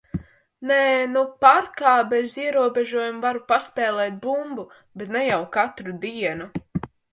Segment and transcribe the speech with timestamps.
[0.69, 0.77] Nē,
[1.11, 4.67] nu parkā bez ierobežojuma varu paspēlēt bumbu,
[5.03, 6.53] bet ne jau katru dienu.